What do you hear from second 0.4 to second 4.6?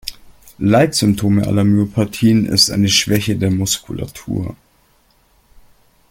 Leitsymptom aller Myopathien ist eine Schwäche der Muskulatur.